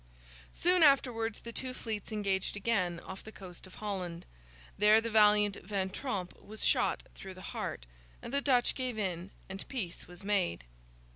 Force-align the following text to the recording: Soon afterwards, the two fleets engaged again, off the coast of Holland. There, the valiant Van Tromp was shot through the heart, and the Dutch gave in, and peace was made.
Soon 0.51 0.81
afterwards, 0.81 1.41
the 1.41 1.51
two 1.51 1.75
fleets 1.75 2.11
engaged 2.11 2.57
again, 2.57 2.99
off 3.01 3.23
the 3.23 3.31
coast 3.31 3.67
of 3.67 3.75
Holland. 3.75 4.25
There, 4.75 4.99
the 4.99 5.11
valiant 5.11 5.57
Van 5.57 5.91
Tromp 5.91 6.41
was 6.41 6.65
shot 6.65 7.03
through 7.13 7.35
the 7.35 7.51
heart, 7.53 7.85
and 8.19 8.33
the 8.33 8.41
Dutch 8.41 8.73
gave 8.73 8.97
in, 8.97 9.29
and 9.47 9.67
peace 9.67 10.07
was 10.07 10.23
made. 10.23 10.63